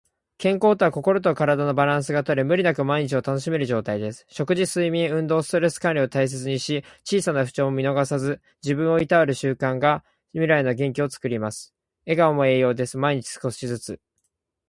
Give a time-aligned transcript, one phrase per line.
[0.39, 4.25] 健康とは、心と体のバランスがとれ、無理なく毎日を楽しめる状態です。
[4.29, 10.03] 食事、睡眠、運動、ストレス管理を大切にし、小さな不調も見逃さず、自分をいたわる習慣が
[10.33, 11.75] 未来の元気をつくります。
[12.07, 12.97] 笑顔も栄養です。
[12.97, 13.99] 毎日少しずつ。